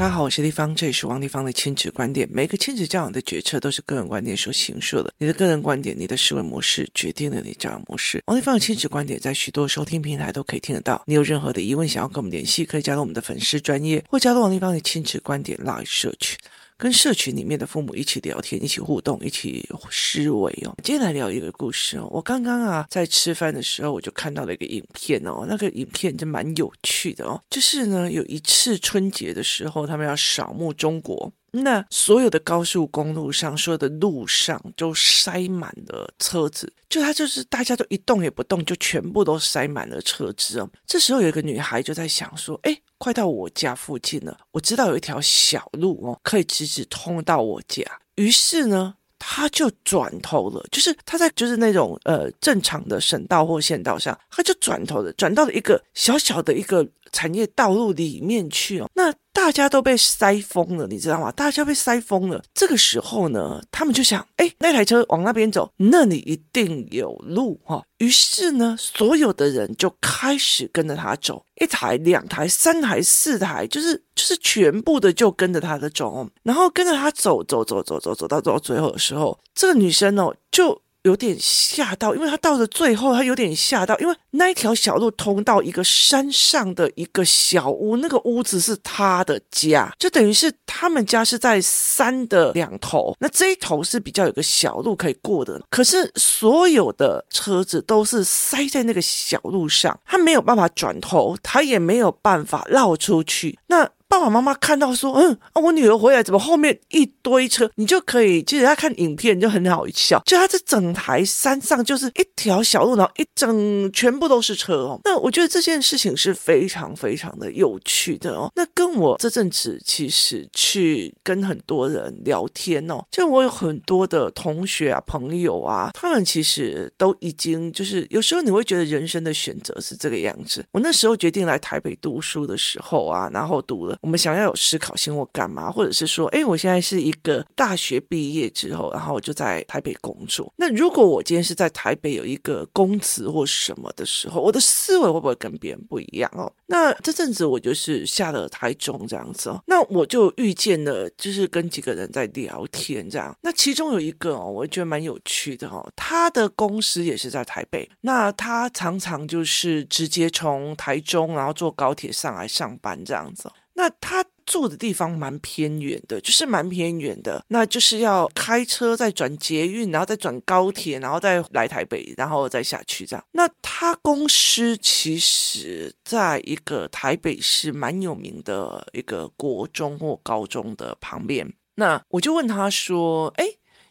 [0.00, 2.26] 大家好，我是丽芳，这里是王丽芳的亲子观点。
[2.32, 5.12] 每个亲子教养的决策都是个人观点所形塑的。
[5.18, 8.22] 你的个人观点，你的思维模式，决定了你教养模式。
[8.24, 11.02] 王丽芳的亲子观点在许多收听平台都可以听得到。
[11.04, 16.38] 你有任何的疑问想要跟我们联系，可以加入我们的粉丝专业，或加入王丽芳的亲子观点 Live 社群。
[16.80, 20.74] 跟社群里面的父母一起聊天，一起互动，一起思维哦。
[20.82, 22.08] 接下来聊一个故事哦。
[22.10, 25.44] 我刚刚啊在吃饭的时候，我就看到了一个影片哦。
[25.46, 27.38] 那个影片就蛮有趣的哦。
[27.50, 31.30] 就是呢，有一次春节的时候，他们要扫墓中国。
[31.52, 40.70] 那所有的高速公路上，所有的路上都塞满了车子，就他就是大家都一动也不动，就全部都塞满了车子哦。
[40.86, 47.82] 这时候有一个女孩就在想说：“哎，快到我家附近了，我知道有一条小路哦，可以直直通到我家。”
[48.16, 58.90] 于是呢，他就转头了，就是他在就是那种呃正常的省道或县道上，他就转头了，转到了一个小小的一个产业道路里面去哦。
[58.94, 61.32] 那大家都被塞疯了，你知道吗？
[61.32, 62.42] 大家被塞疯了。
[62.54, 67.82] 这个时候呢，他们就想：哎，那台车往那边走，那里一定有路哈。
[67.98, 80.82] 于是呢，所有的人就开始跟着他走，一台、两台、三台、四台，就是就是全部的就跟着他的走，然后跟着他走走走走走走走到最后的时候，这个女生哦就。
[81.02, 103.88] 有点吓到，因为他到了最后，他有点吓到，因为那一条小路通到一个山上的一个小屋，那个屋子是他的家，就等于是他们家是在山的两头，那这一头是比较有个小路可以过的，可是所有的车子都是塞在那个小路上，他没有办法转头，他也没有办法绕出去，那。
[104.10, 107.70] 爸爸妈妈看到说：“嗯，啊，我女儿回来，怎么后面一堆车？
[107.76, 115.00] 你就可以，其实他看影片就很好笑，就他这整台山上就是一条小路，然后一整全部都是车哦。
[115.04, 118.50] 那我觉得这件事情是非常非常的有趣的哦。
[118.56, 130.66] 那跟我这阵子其实去跟很多人聊天哦，就我有很多的同学啊、朋友啊，他们其实都已经就是有时候你会觉得人生的选择是这个样子。
[130.72, 133.96] 我那时候决定来台北读书的时候啊，然后读了。
[134.00, 140.52] 我们想要有思考性或干嘛，或者是说，哎，我现在是一个大学毕业之后，然后我就在台北工作。
[140.56, 146.50] 那如果我今天是在台北有一个公职或什么的时候，我的思维会不会跟别人不一样哦？
[146.66, 153.36] 那这阵子我就是下了台中这样子哦，那我就遇见了，就是跟几个人在聊天这样。
[153.42, 163.50] 那其中有一个哦，我觉得蛮有趣的哦，他的公司也是在台北，那他常常就是直接从台中然后坐高铁上来上班这样子。
[163.80, 173.24] 那他住的地方蛮偏远的，就是蛮偏远的，那就是要开车再转捷运，然后再转高铁，然后再来台北，然后再下去这样。
[173.32, 181.50] 那他公司其实在一个台北市蛮有名的一个国中或高中的旁边。
[181.76, 183.46] 那我就问他说：“哎，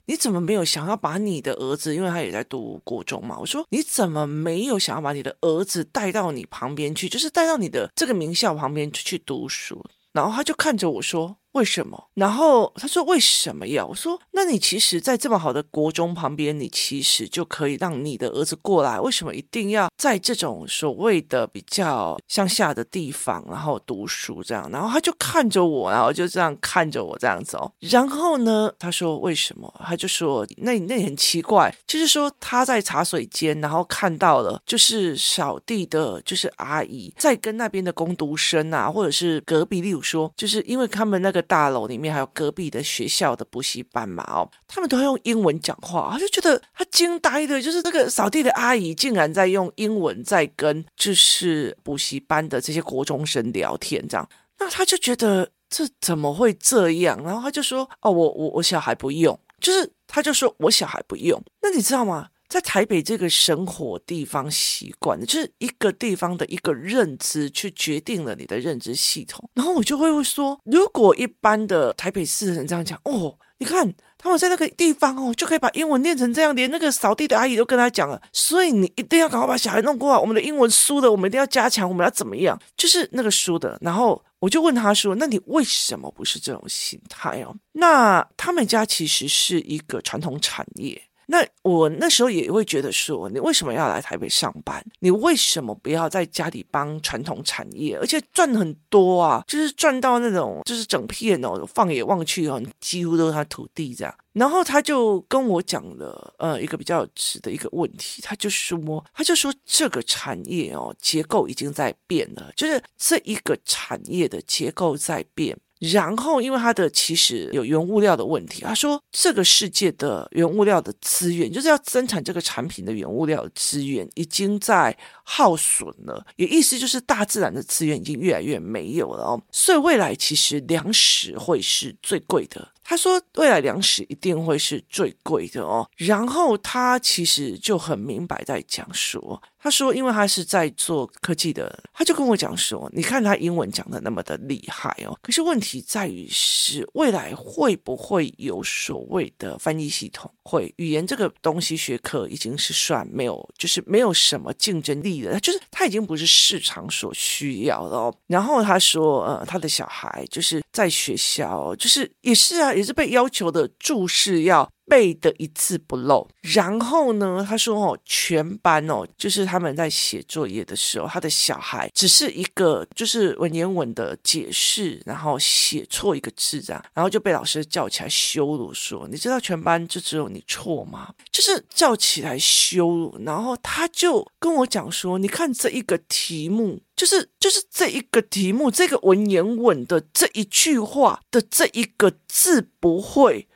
[0.09, 3.37] 你怎么没有想要把你的儿子，因为他也在读国中嘛？
[3.39, 11.37] 我说你怎么没有想要把你的儿子带到你旁边去，就是带到你的这个名校旁边去读书？”然后他就看着我说。
[11.53, 12.09] 为什么？
[12.13, 18.99] 然后他说：“为什么呀？”我说：“那你其实，在这么好的国中旁边，你其实就可以让你的儿子过来。
[18.99, 27.57] 为什么一定要在这种所谓的比较乡下的地方，然后读书这样？”然后他就看着我，然后就这样看着我这样子。
[27.79, 44.23] 然后呢，他说：“为什么？”他就说：“那那很奇怪，就是说他在茶水间，然后看到了就是扫地的，就是阿姨在跟那边的工读生啊，或者是隔壁，例如说，就是因为他们那个。”大楼里面还有隔壁的学校的补习班嘛？
[44.31, 54.29] 哦，他们都要用英文讲话，他就觉得他惊呆的，就是那个扫地的阿姨竟然在用英文在跟就是补习班的这些国中生聊天，这样，
[54.59, 57.21] 那他就觉得这怎么会这样？
[57.23, 62.29] 然后他就说：“哦，我我我小孩不用，就是他就说我小孩不用。”那你知道吗？
[62.49, 69.47] 在台北这个生活地方习惯的，就是一个地方的一个认知，去决定了你的认知系统。
[69.53, 78.19] 然后我就会说，如果一般的台北市人这样讲，哦，你看他们在那个地方哦，就可以把英文念成这样，连那个扫地的阿姨都跟他讲了。
[78.33, 82.59] 所以你一定要赶快把小孩弄过来，我们的英文输的，我们一定要加强，我们要怎么样？
[82.75, 83.77] 就是那个输的。
[83.81, 90.99] 然后我就问他说：“那你为什么不是这种心态哦？”那他们家其实是一个传统产业。
[91.31, 94.83] 那我那时候也会觉得说，你为什么要来台北上班？
[94.99, 99.43] 你为什么不要在家里帮传统产业，而且赚很多啊？
[99.47, 104.13] 就是赚到那种，就是整片哦，放眼望去哦，几乎都是他土地这样。
[104.33, 115.55] 然后他就跟我讲了，呃，一个比较直的一个问题，他就说，他就说这个产业哦，结构已经在变了，就是这一个产业的结构在变。
[115.79, 124.95] 然后因为他的其实有原物料的问题，他说这个世界的原物料的资源，就是要生产这个产品的原物料资源已经在
[125.31, 132.67] 耗损了，也意思就是大自然的资源已经越来越没有了哦，所以未来其实粮食会是最贵的。
[132.83, 139.39] 他说：“未来粮食一定会是最贵的哦。”然后他其实就很明白在讲说。
[139.61, 150.31] 他说：“因为他是在做科技的，他就跟我讲说，你看他英文讲的那么的厉害哦，可是问题在于是未来会不会有所谓的翻译系统？
[150.41, 158.13] 会语言这个东西学科已经是算没有，就是没有什么竞争力就是他已经不是市场所需要了。
[158.27, 181.13] 然后他说，呃，他的小孩就是在学校，就是也是啊，也是被要求的注释要。”背的一字不漏，然后呢，他说哦，全班哦，就是他们在写作业的时候，他的小孩只是一个就是文言文的解释，然后写错一个字这样，然后就被老师叫起来羞辱说，你知道全班就只有你错吗？
[181.31, 193.47] 就是叫起来羞辱，然后他就跟我讲说，你看这一个题目，就是就是这一个题目，这个文言文的这一句话的这一个字不会。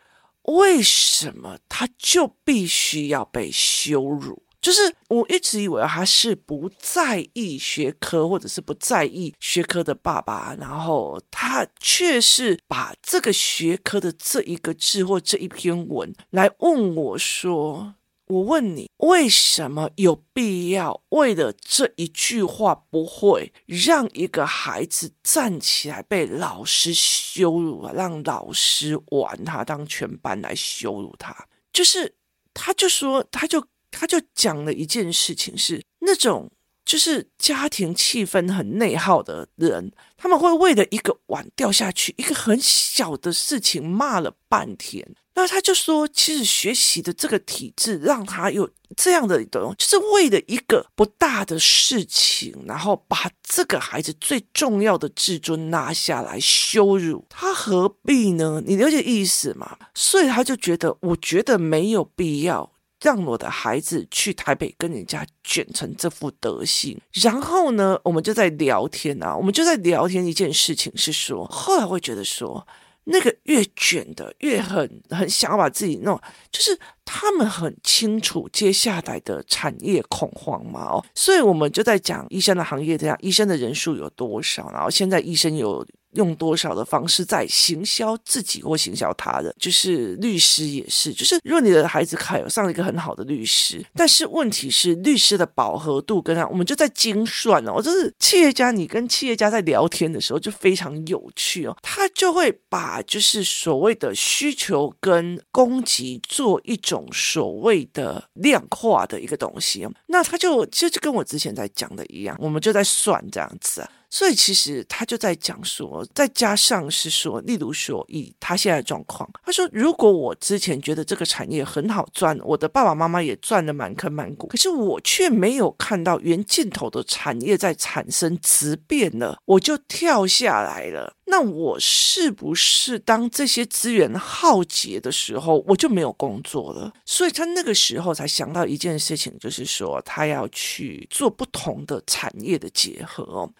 [0.43, 4.43] 为什么他就必须要被羞辱？
[4.61, 17.95] 就是我一直以为他是不在意学科，或者是不在意学科的爸爸，然后他却是把这个学科的这一个字或这一篇文来问我说。
[18.27, 31.47] 我问你，为什么有必要为了这一句话不会让一个孩子站起来被老师羞辱，让老师玩他，当全班来羞辱他？
[31.73, 32.15] 就是，
[32.53, 36.49] 他就说，他就他就讲了一件事情是，那种
[36.85, 45.15] 就是家庭气氛很内耗的人，他们会为了一个碗掉下去，一个很小的事情骂了半天。
[45.35, 58.61] 那他就说，其实学习的这个体制让他有这样的一种，就是为了一个不大的事情，然后把这个孩子最重要的自尊拿下来羞辱他，何必呢？
[58.63, 59.75] 你了解意思吗？
[59.95, 62.71] 所以他就觉得，我觉得没有必要
[63.03, 66.99] 让我的孩子去台北跟人家卷成这副德行。
[67.11, 72.65] 然后呢，我们就在聊天啊，我们就在聊天一件事情是说，后来会觉得说。
[73.05, 76.17] 那个越卷的越很很想要把自己弄，
[76.49, 85.85] 就是他们很清楚接下来的产业恐慌嘛哦，所以我们就在讲医生的行业这样，医生的人数有多少，然后现在医生有。
[86.13, 113.89] 用多少的方式在行销自己或行销他人，就是律师也是，就是如果你的孩子考上了一个很好的律师，但是问题是律师的饱和度跟他，我们就在精算哦，就是企业家，你跟企业家在聊天的时候就非常有趣哦，他就会把就是所谓的需求跟供给做一种所谓的量化的一个东西，那他就其实就跟我之前在讲的一样，我们就在算这样子啊。
[114.13, 131.15] 所以其实他就在讲说，再加上是说，例如说以他现在的状况，他说如果我之前觉得这个产业很好赚，我的爸爸妈妈也赚得满坑满谷，可是我却没有看到原尽头的产业在产生质变了，我就跳下来了。
[131.25, 136.93] 那我是不是当这些资源耗竭的时候，我就没有工作了？
[137.03, 143.51] 所以他那个时候才想到一件事情，就是说他要去做不同的产业的结合。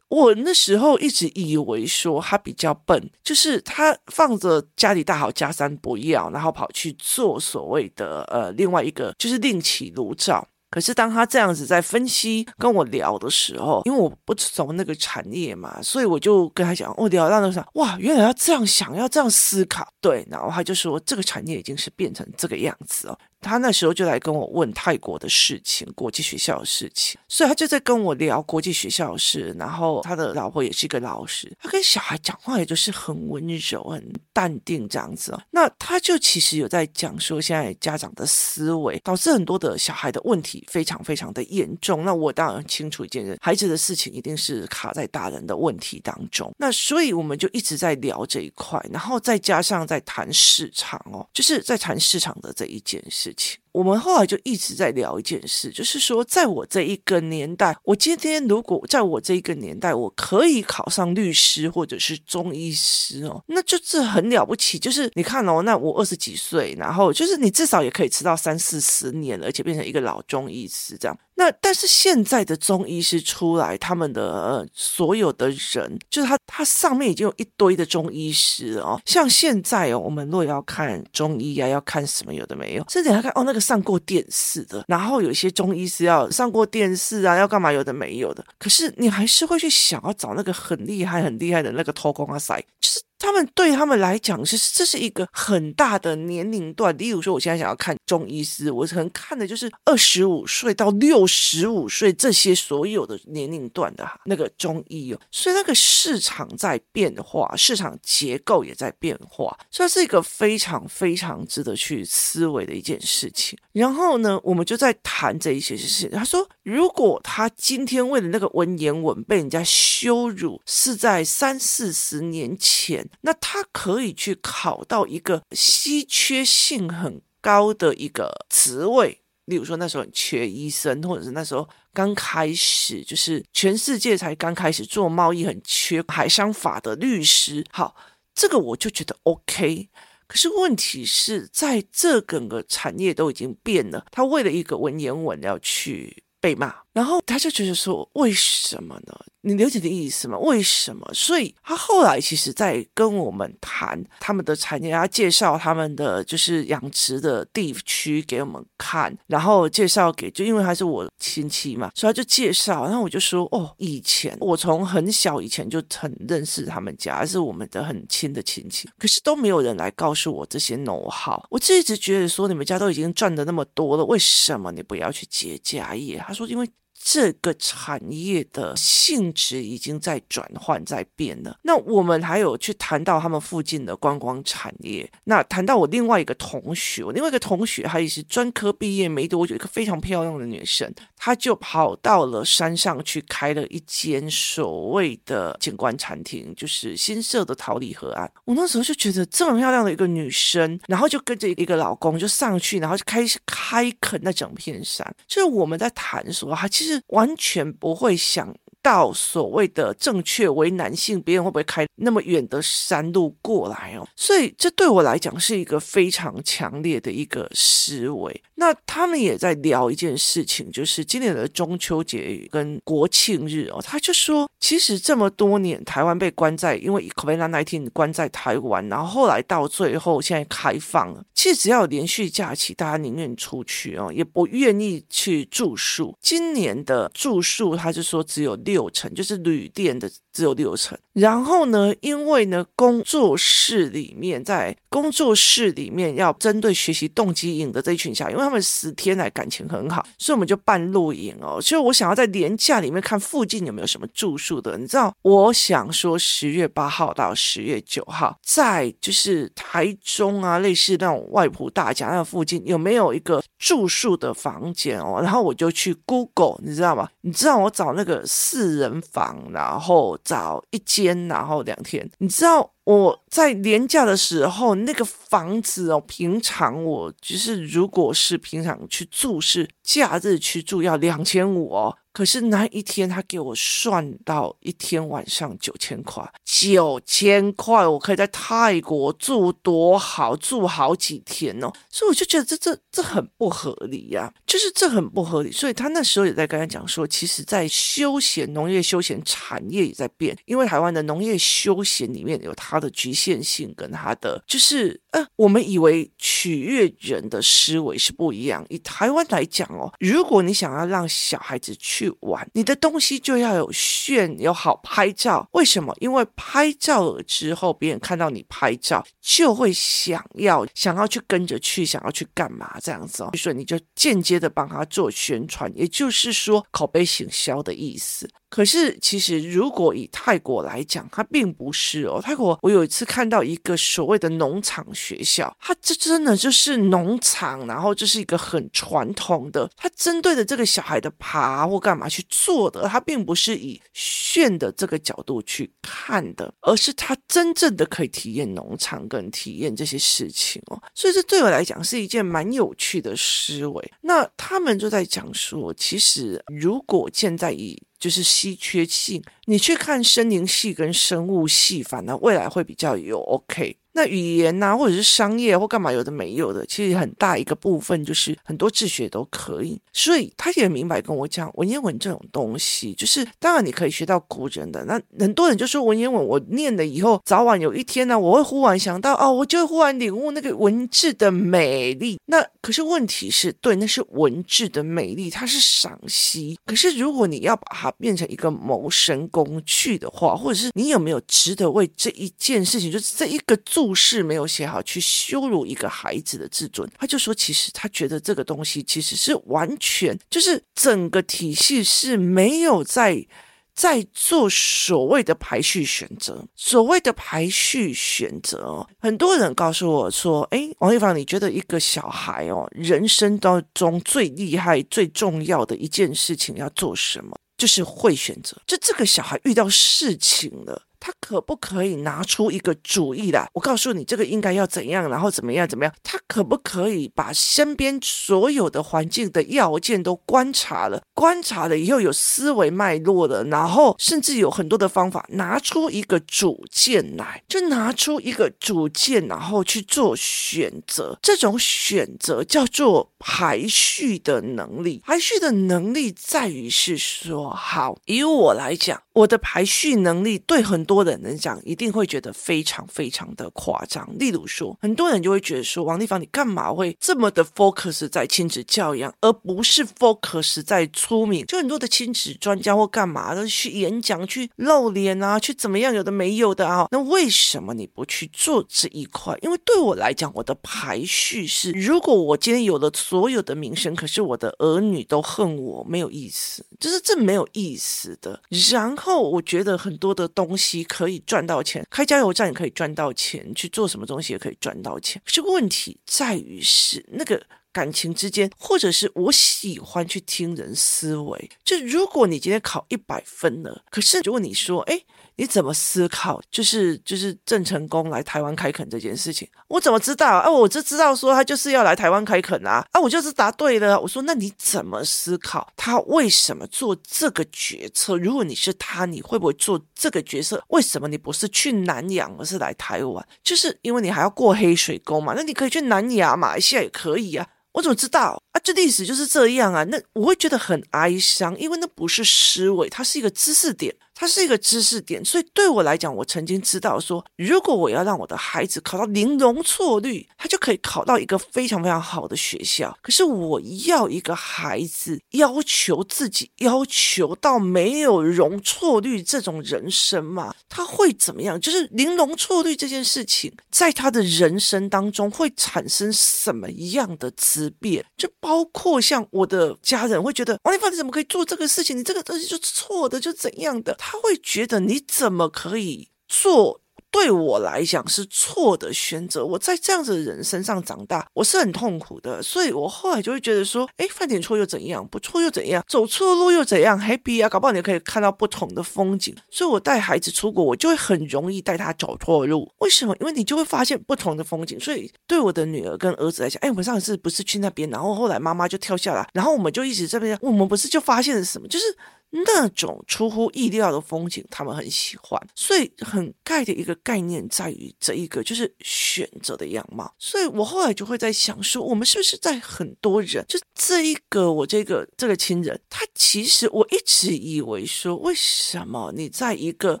[0.10, 10.46] 我那时候一直以为说他比较笨，就是他放着家里大好家山不要，然后跑去做所谓的呃另外一个，就是另起炉灶。
[10.68, 23.18] 可是当他这样子在分析跟我聊的时候，因为我不熟那个产业嘛，所以我就跟他讲，我聊到那个时候，哇，原来要这样想，要这样思考，对，然后他就说这个产业已经是变成这个样子哦。
[23.40, 29.54] 他那时候就来跟我问泰国的事情，国际学校的事情，所以他就在跟我聊国际学校的事。
[29.58, 35.36] 然后他的老婆也是一个老师，他跟小孩讲话也就是很温柔、很淡定这样子。
[35.50, 42.04] 那他就其实有在讲说，现在家长的思维导致很多的小孩的问题非常非常的严重。
[42.04, 46.52] 那我当然清楚一件事，孩子的事情一定是卡在大人的问题当中。
[46.58, 53.29] 那所以我们就一直在聊这一块，然后再加上在谈市场哦，就是在谈市场的这一件事。
[53.72, 64.76] 我们后来就一直在聊一件事，就是说，在我这一个年代，我今天如果在我这一个年代，我可以考上律师或者是中医师哦，那就是很了不起。
[64.78, 71.16] 就是你看哦，那我二十几岁，然后就是你至少也可以吃到三四十年了，而且变成一个老中医师这样。
[71.40, 79.00] 那但是现在的中医师出来，他们的、呃、所有的人，就是他他上面已经有一堆的中医师哦。
[79.06, 88.44] 像现在哦，我们若要看中医啊，要看什么有的没有，甚至要看哦那个上过电视的，然后有些中医师要上过电视啊，要干嘛有的没有的。
[88.58, 93.00] 可是你还是会去想要找那个很厉害很厉害的那个偷工啊塞，就是。
[93.20, 96.96] 他们对他们来讲是这是一个很大的年龄段。
[96.96, 105.20] 例如说，我现在想要看中医师，我可能看的就是二十五岁到六十五岁这些所有的年龄段的那个中医哦。
[105.30, 113.58] 所以那个市场在变化，市场结构也在变化，所以是一个非常非常值得去思维的一件事情。
[113.72, 116.10] 然后呢，我们就在谈这一些事情。
[116.10, 123.06] 他说，如果他今天为了那个文言文被人家羞辱，是在三四十年前。
[123.22, 137.64] 那他可以去考到一个稀缺性很高的一个职位，例如说那时候很缺医生，或者是那时候刚开始就是全世界才刚开始做贸易，很缺海商法的律师。
[137.70, 137.96] 好，
[138.34, 139.88] 这个我就觉得 OK。
[140.26, 149.14] 可是问题是在这整个产业都已经变了，他为了一个文言文要去被骂，然后他就觉得说，为什么呢？
[149.42, 150.36] 你了解的意思吗？
[150.38, 151.08] 为什么？
[151.14, 162.84] 所以他后来其实，在跟我们谈他们的产业，他介绍他们的就是养殖的地区给我们看，然后介绍给，就因为他是我亲戚嘛，所以他就介绍。
[162.84, 171.42] 然后我就说，哦，以前我从很小以前就很认识他们家，是我们的很亲的亲戚，可是都没有人来告诉我这些 know-how。
[171.48, 176.18] 我一直觉得说，你们家都已经赚得那么多了，为什么你不要去接家业？
[176.18, 176.68] 他说，因为。
[177.02, 181.58] 这个产业的性质已经在转换，在变了。
[181.62, 185.10] 那我们还有去谈到他们附近的观光产业。
[185.24, 198.30] 那谈到我另外一个同学，我另外一个同学，她也是专科毕业没多久，一个非常漂亮的女生，她就跑到了山上去开了一间所谓的景观餐厅，就是新设的桃李河岸。
[198.44, 205.10] 我那时候就觉得这么漂亮的一个女生，然后就跟着一个老公就上去，然后就开始开垦那整片山。
[205.26, 206.89] 就是我们在谈说，她其实。
[206.90, 214.08] 是完全不会想到所谓的正确为男性，别人会不会开那么远的山路过来哦？
[214.16, 218.42] 所以这对我来讲是一个非常强烈的一个思维。
[218.54, 236.14] 那他们也在聊一件事情，就是今年的中秋节跟国庆日哦，他就说，其实这么多年台湾被关在，因为 COVID-19 关在台湾，然后后来到最后现在开放了，其实只要连续假期，大家宁愿出去哦，也不愿意去住宿。
[236.20, 238.56] 今年的住宿，他就说只有。
[238.70, 251.60] 六成就是旅店的只有六成，然后呢，因为呢，工作室里面在工作室里面要针对学习动机营的这一群小孩，因为他们十天来感情很好，所以我们就办露营哦。
[251.60, 265.20] 所以我想要在年假里面看附近有没有什么住宿的，你知道，我想说十月八号到十月九号，在就是台中啊，类似那种外婆大甲那附近有没有一个住宿的房间哦？
[265.22, 267.08] 然后我就去 Google，你知道吗？
[267.22, 268.20] 你知道我找那个。
[268.26, 272.08] 四人房，然后找一间，然后两天。
[272.18, 281.96] 你知道我在连假的时候，那个房子哦，平常我就是如果是平常去住，是假日去住要两千五哦。
[282.12, 291.70] 可是那一天他给我算到一天晚上九千块，九千块我可以在泰国住多好，住好几天哦。
[291.88, 295.52] 所以我就觉得这这这很不合理呀，啊，就是这很不合理。
[295.52, 308.64] 所以他那时候也在跟他讲说，其实，在休闲农业休闲产业也在变，因为台湾的农业休闲里面有他的局限性跟它的就是呃，我们以为取悦人的思维是不一样。
[308.68, 311.70] 以台湾来讲哦，如果你想要让小孩子。
[311.82, 315.48] 去玩，你的东西就要有炫，有好拍照。
[315.52, 315.96] 为什么？
[316.00, 323.30] 因为拍照了之后，别人看到你拍照，就会想要想要去跟着去，想要去干嘛这样子哦。
[323.36, 328.28] 所以你就间接的帮他做宣传，也就是说口碑行销的意思。
[328.50, 332.20] 可是，其实如果以泰国来讲，它并不是哦。
[332.20, 350.82] 泰国，我有一次看到一个所谓的农场学校，它这真的就是农场，然后这是一个很传统的，它针对的这个小孩的爬或干嘛去做的，它并不是以炫的这个角度去看的，而是它真正的可以体验农场跟体验这些事情哦。
[350.92, 353.92] 所以这对我来讲是一件蛮有趣的思维。
[354.00, 363.76] 那他们就在讲说，其实如果现在以就是稀缺性，你去看森林系跟生物系，反而未来会比较有 OK。
[364.00, 369.78] 那语言呐、或者是商业或干嘛，有的没有的，其实很大一个部分就是很多自学都可以。
[369.92, 374.82] 所以他也明白跟我讲，文言文这种东西，就是当然你可以学到古人的。
[374.86, 382.18] 那很多人就说文言文，我念了以后，早晚有一天呢，我会忽然想到，哦，我就会忽然领悟那个文字的美丽。
[382.24, 386.58] 那可是问题是，对，那是文字的美丽，它是赏析。
[386.64, 396.88] 可是如果你要把它变成一个谋生工具的话，或者是你有没有值得为这一件事情，就是这一个注不是没有写好，去羞辱一个孩子的自尊？
[396.96, 403.26] 他就说，其实他觉得这个东西其实是完全，就是整个体系是没有在。
[403.72, 417.34] 在做所谓的排序选择，所谓的排序选择，很多人告诉我说：“哎，王一凡，你觉得一个小孩哦，人生当中最厉害、最重要的一件事情要做什么？
[417.56, 418.54] 就是会选择。
[418.66, 423.48] 就这个小孩遇到事情了。”他可不可以拿出一个主意来？
[423.54, 425.92] 我告诉你，这个应该要怎样，然后怎么样，怎么样？
[426.02, 431.02] 他可不可以把身边所有的环境的要件都观察了？
[431.14, 441.18] 观察了以后有思维脉络了，然后甚至有很多的方法，拿出一个主见来，就拿出一个主见，然后去做选择。
[441.22, 445.02] 这种选择叫做排序的能力。
[445.04, 454.08] 排序的能力在于是说，好，以我来讲，我的排序能力对很多人来讲，一定会觉得非常非常的夸张。
[454.18, 461.44] 例如说，很多人就会觉得说，王丽芳，你干嘛会这么的 focus 在亲子教养，而不是 focus 在出名？
[461.46, 466.86] 就很多的亲子专家或干嘛的去演讲、去露脸啊，去怎么样，有的没有的啊。
[466.92, 469.36] 那为什么你不去做这一块？
[469.42, 478.40] 因为对我来讲，我的排序是：如果我今天有了所有的名声，可是我的儿女都恨我，没有意思，就是这没有意思的。
[478.70, 480.84] 然后我觉得很多的东西。
[480.90, 485.22] 可以赚到钱，开加油站也可以赚到钱，去做什么东西也可以赚到钱。
[485.24, 487.40] 这个问题在于是那个
[487.72, 491.50] 感情之间，或者是我喜欢去听人思维。
[491.64, 495.00] 就如果你今天考一百分了，可是如果你说，哎。
[495.40, 496.38] 你怎么思考？
[496.50, 500.50] 就是就是郑成功来台湾开垦这件事情，我怎么知道啊？
[500.50, 502.84] 我就知道说他就是要来台湾开垦啊！
[502.92, 503.98] 啊，我就是答对了。
[503.98, 505.66] 我说那你怎么思考？
[505.74, 508.18] 他为什么做这个决策？
[508.18, 510.62] 如果你是他，你会不会做这个决策？
[510.68, 513.26] 为什么你不是去南洋，而是来台湾？
[513.42, 515.32] 就是因为你还要过黑水沟嘛？
[515.34, 517.46] 那你可以去南亚、马来西亚也可以啊。
[517.72, 518.60] 我怎么知道啊？
[518.62, 519.84] 这历史就是这样啊。
[519.84, 523.94] 那我会觉得很哀伤，因为那不是思维，它是一个知识点。
[524.20, 532.94] 它是一个知识点，所以对我来讲，我曾经知道说，如果我要让我的孩子考到零容错率，他就可以考到一个非常非常好的学校。
[533.00, 541.58] 可是我要一个孩子要求自己要求到没有容错率这种人生嘛，他会怎么样？
[541.58, 548.04] 就是零容错率这件事情，在他的人生当中会产生什么样的质变？
[548.18, 551.96] 就包括像我的家人会觉得，王丽芳，你怎么可以做这个事情？
[551.96, 553.96] 你这个东西就是错的，就怎样的？
[554.10, 556.80] 他会觉得你怎么可以做？
[557.12, 559.44] 对我来讲是错的选择。
[559.44, 562.40] 我在这样子的人身上长大，我是很痛苦的。
[562.40, 565.04] 所以我后来就会觉得说，哎，犯点错又怎样？
[565.08, 565.84] 不错又怎样？
[565.88, 569.34] 走错路又怎样？Happy 啊，搞不好你可以看到不同的风景。
[569.50, 572.70] 所以我带孩子出国，我就会很容易带他走错路。
[572.78, 573.16] 为什么？
[573.18, 574.78] 因为你就会发现不同的风景。
[574.78, 581.66] 所以对我的女儿跟儿子来讲，哎，我们上次不是去那边，然后后来妈妈就跳下来，然后我们就一直这边，我们不是就发现了什么？
[581.66, 581.84] 就是。
[582.30, 590.14] 那种出乎意料的风景，他们很喜欢，所以很概的一个概念在于这一个就是选择的样貌。
[590.18, 600.00] 所以我后来就会在想说，我们是不是在很多人，就这一个我这个这个亲人，他其实我一直以为说，为什么你在一个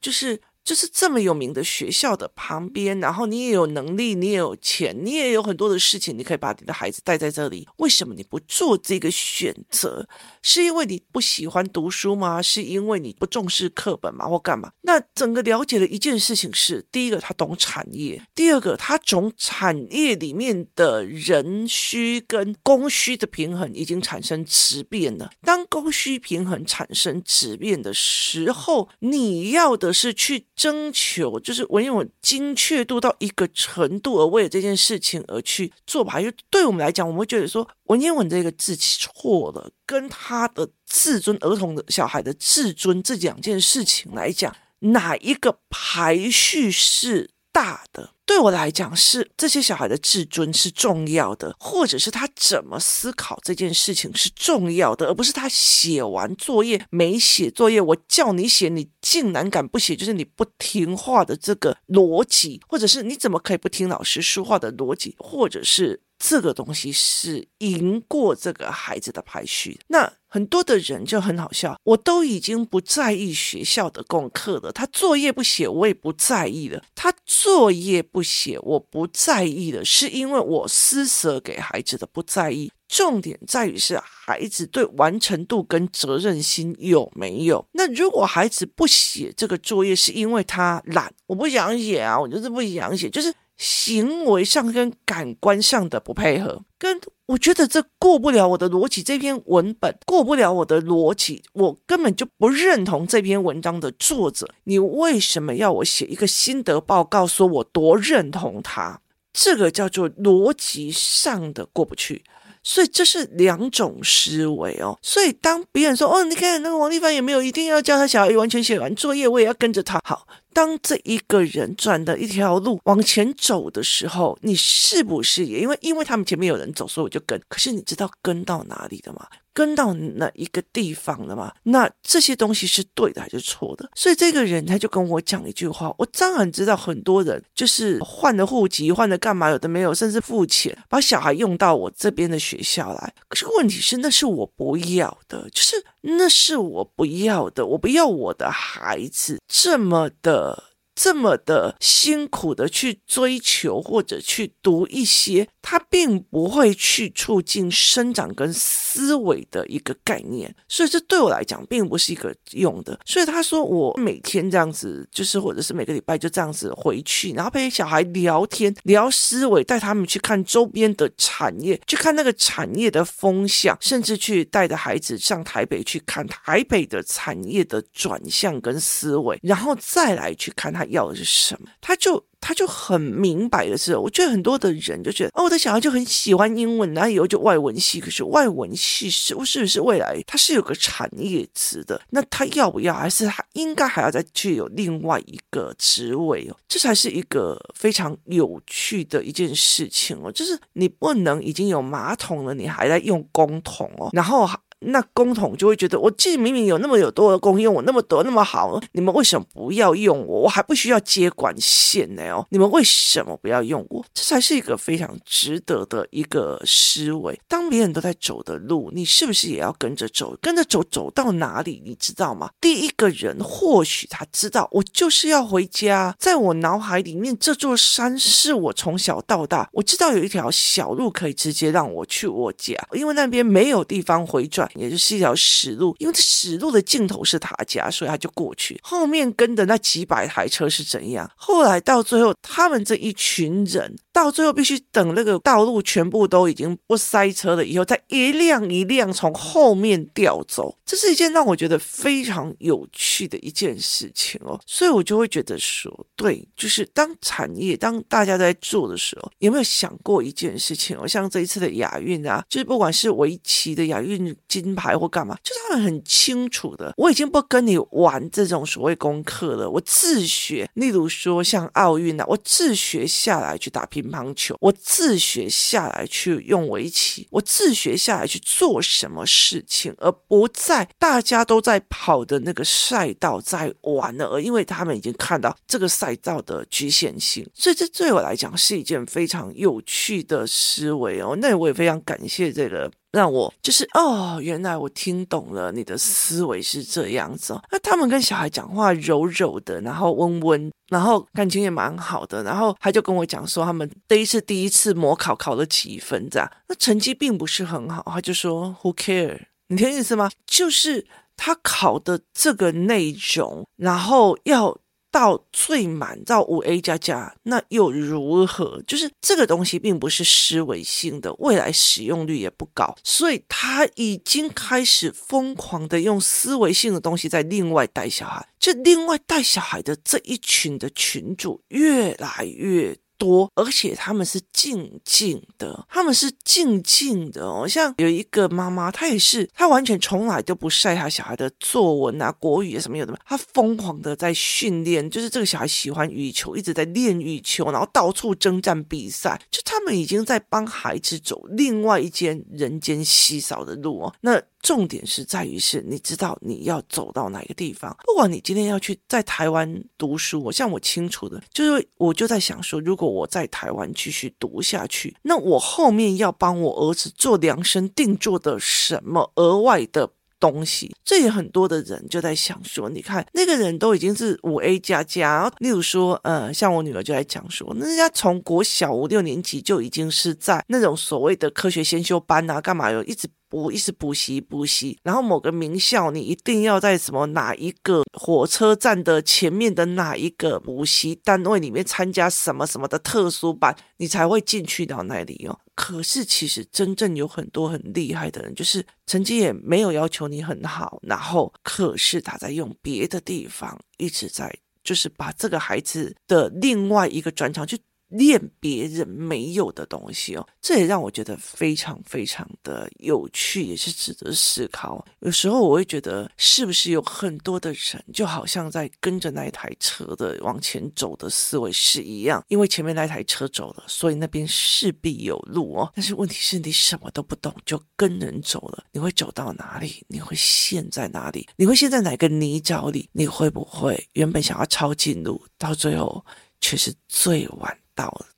[0.00, 0.40] 就是。
[0.70, 7.66] 就是这么有名的学校的旁边，然后你也有能力，你也有钱，你也有很多的事情，你可以把你的孩子带在这里。
[7.78, 10.08] 为什么你不做这个选择？
[10.42, 12.40] 是因为你不喜欢读书吗？
[12.40, 14.28] 是因为你不重视课本吗？
[14.28, 14.70] 或干嘛？
[14.82, 25.32] 那整个了解的一件事情是：第一个，他懂产业；第二个，他从产业里面的人需跟供需的平衡已经产生质变了。
[25.42, 30.46] 当供需平衡产生质变的时候，你要的是去。
[30.60, 36.20] 征求就是文言文精确度到一个程度，而为了这件事情而去做吧。
[36.20, 48.10] 就对我们来讲，我们会觉得说文言文这个字错了，跟他的自尊、儿童的小孩的自尊这两件事情来讲，哪一个排序是大的？
[48.30, 66.00] 对我来讲是这些小孩的自尊是重要的，或者是他怎么思考这件事情是重要的，而不是他写完作业没写作业，我叫你写，你竟然敢不写，就是你不听话的这个逻辑，或者是你怎么可以不听老师说话的逻辑，或者是。
[66.22, 69.80] 这个东西是赢过这个孩子的排序。
[69.86, 76.80] 那很多的人就很好笑，我都已经不在意学校的功课了，他作业不写，我也不在意了。
[76.94, 82.70] 他作业不写，我不在意了，是因为我施舍给孩子的不在意。
[82.88, 87.64] 重点在于是孩子对完成度跟责任心有没有。
[87.72, 93.34] 那如果孩子不写这个作业，是因为他懒，我不想写啊，我就是不想写，就是。
[93.60, 99.02] 行为上跟感官上的不配合，跟我觉得这过不了我的逻辑。
[99.02, 104.48] 这篇文本过不了我的逻辑，我根本就不认同这篇文章的作者。
[104.64, 108.98] 你为什么要我写一个心得报告，说我多认同他？
[109.34, 112.24] 这个叫做逻辑上的过不去。
[112.62, 114.98] 所以这是两种思维哦。
[115.02, 120.26] 所以当别人说：“哦，你看那个王立凡也没有一定要叫他小孩完全写完作业，我也要跟着他。”好。
[120.52, 127.40] 当这一个人转的一条路往前走的时候，你是不是也因为因为他们前面有人走，所以我就跟？
[127.48, 129.26] 可是你知道跟到哪里的吗？
[129.60, 131.52] 跟到哪一个地方了吗？
[131.64, 133.90] 那这些东西是对的还是错的？
[133.94, 143.12] 所以这个人他就跟我讲一句话，我当然知道很多人就是换了户籍，换了干嘛，有的没有，甚至付钱把小孩用到我这边的学校来。
[143.28, 145.84] 可是问题是，那是我不要的，就是。
[146.02, 150.69] 那是我不要的，我不要我的孩子这么的。
[151.02, 163.00] 这么的辛苦的去追求或者去读一些，他并不会去促进生长跟思维的一个概念，所以这对我来讲并不是一个用的。
[163.06, 180.86] 所以他说我每天这样子，就是或者是每个礼拜就这样子回去，然后陪小孩聊天聊思维，带他们去看周边的产业，去看那个产业的风向，甚至去带着孩子上台北去看台北的产业的转向跟思维，然后再来去看他。
[180.90, 181.68] 要的是什么？
[181.80, 188.00] 他就他就很明白的是，我觉得很多的人就觉得，哦，我的小孩就很喜欢英文，然后以后就外文系。
[188.00, 192.00] 可是外文系是是不是未来它是有个产业值的？
[192.10, 192.94] 那他要不要？
[192.94, 196.56] 还是他应该还要再去有另外一个职位哦？
[196.68, 200.30] 这才是一个非常有趣的一件事情哦。
[200.32, 204.48] 就是你不能已经有马桶了，你还在用公桶哦，然后。
[204.80, 210.40] 那公桶就会觉得，我自己明明有那么有多的功用，我那么多那么好，你们为什么不要用我？
[210.40, 214.04] 我还不需要接管线呢哦，你们为什么不要用我？
[214.14, 217.38] 这才是一个非常值得的一个思维。
[217.46, 220.34] 当别人都在走的路，你是不是也要跟着走？
[220.40, 221.82] 跟着走，走到哪里？
[221.84, 222.50] 你知道吗？
[222.60, 226.14] 第一个人或许他知道，我就是要回家。
[226.18, 234.69] 在我脑海里面，这座山是我从小到大，我知道有一条小路可以直接让我去我家，因为那边没有地方回转。
[234.74, 238.78] 也就是一条死路，因为死路的尽头是他家，所以他就过去。
[238.82, 241.30] 后面跟的那几百台车是怎样？
[241.36, 250.76] 后来到最后，他们这一群人到最后必须等那个道路全部都已经不塞车了以后，再一辆一辆从后面调走。
[250.84, 254.60] 这是一件让我觉得非常有趣的一件事情哦。
[254.66, 261.06] 所以我就会觉得说，对，就是当产业当大家在做的时候，有没有想过一件事情哦？
[261.06, 264.10] 像这一次的亚运啊，就是不管是围棋的亚运。
[264.48, 266.92] 金牌或干嘛，就是他们很清楚的。
[266.96, 270.68] 我已经不跟你玩这种所谓功课了，我自学。
[270.74, 284.26] 例如说像奥运啊，我自学下来去打乒乒乓球，我自学下来去用围棋，我自学下来去做什么事情，而不在大家都在跑的那个赛道在玩了。
[284.26, 291.36] 而因为他们已经看到这个赛道的局限性，所以这对我来讲是一件非常有趣的思维哦。
[291.40, 292.90] 那我也非常感谢这个。
[293.12, 297.62] 让我就是哦，原来我听懂了你的思维是这样子哦。
[297.70, 302.42] 那他们跟小孩讲话柔柔的，然后温温，然后感情也蛮好的。
[302.42, 308.02] 然后他就跟我讲说，他们第一次第一次模考考了几分这样，那成绩并不是很好。
[308.06, 309.40] 他就说 Who care？
[309.68, 310.30] 你听意思吗？
[310.46, 314.78] 就是他考的这个内容，然后要。
[315.10, 318.82] 到最满到五 A 加加，那又如何？
[318.86, 328.46] 就是这个东西并不是思维性的，未来使用率也不高，所以他已经开始疯狂的用思维性的东西在另外带小孩。
[328.58, 337.68] 这另外带小孩的这一群的群主越来越多，而且他们是静静的，他们是静静的哦。
[337.68, 354.14] 像有一个妈妈，她也是，她完全从来都不晒她小孩的作文啊、国语啊什么有的，她疯狂的在训练，就是这个小孩喜欢羽球，一直在练羽球，然后到处征战比赛，就他们已经在帮孩子走另外一间人间稀少的路哦。
[354.22, 354.40] 那。
[354.62, 357.96] 重点是在于是，你知道你要走到哪个地方。
[358.04, 370.94] 不管你今天要去在台湾读书，我像我清楚的，就是我就在想说，如果我在台湾继续读下去，那我后面要帮我儿子做量身定做的什么额外的东西？
[371.04, 383.26] 这也很多的人就在想说，你看那个人都已经是五 A 加加，例如说，呃，像我女儿就在讲说，那人家从国小五六年级就已经是在那种所谓的科学先修班啊，干嘛哟，一直。
[383.50, 395.58] 补一直补习补习，然后某个名校你一定要在什么哪一个火车站的前面的哪一个补习单位里面参加什么什么的特殊班，你才会进去到那里哦。
[395.74, 407.76] 可是其实真正有很多很厉害的人，就是成绩也没有要求你很好，然后可是他在用别的地方一直在，就是把这个孩子的另外一个专长去。
[408.10, 415.04] 练别人没有的东西哦，这也让我觉得非常非常的有趣，也是值得思考。
[415.20, 425.90] 有时候我会觉得，是不是有很多的人就好像在跟着那一台车的往前走的思维是一样，因为前面那台车走了，所以那边势必有路哦。
[425.94, 430.04] 但是问题是你什么都不懂就跟人走了，你会走到哪里？
[430.08, 431.48] 你会陷在哪里？
[431.56, 433.08] 你会陷在哪个泥沼里？
[433.12, 436.24] 你会不会原本想要抄近路，到最后
[436.60, 437.78] 却是最晚？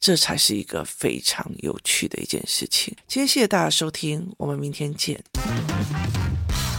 [0.01, 2.97] 这才是一个非常有趣的一件事情。
[3.07, 5.23] 今天谢谢大家收听，我们明天见。